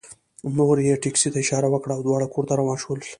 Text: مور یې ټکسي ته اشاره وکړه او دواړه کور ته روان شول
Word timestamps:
مور 0.55 0.77
یې 0.87 0.95
ټکسي 1.03 1.29
ته 1.33 1.39
اشاره 1.43 1.67
وکړه 1.71 1.93
او 1.95 2.01
دواړه 2.07 2.27
کور 2.33 2.43
ته 2.49 2.53
روان 2.59 2.77
شول 2.83 2.99